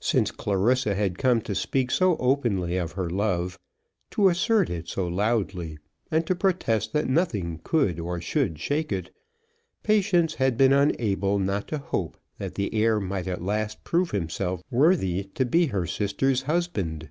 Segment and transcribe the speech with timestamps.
[0.00, 3.58] Since Clarissa had come to speak so openly of her love,
[4.12, 5.76] to assert it so loudly,
[6.10, 9.14] and to protest that nothing could or should shake it,
[9.82, 14.62] Patience had been unable not to hope that the heir might at last prove himself
[14.70, 17.10] worthy to be her sister's husband.